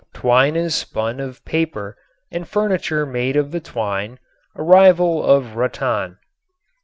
[0.15, 1.95] Twine is spun of paper
[2.31, 4.17] and furniture made of the twine,
[4.55, 6.17] a rival of rattan.